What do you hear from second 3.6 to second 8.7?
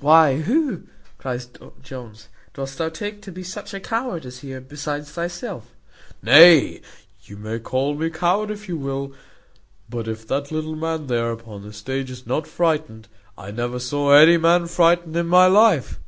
a coward here besides thyself?" "Nay, you may call me coward if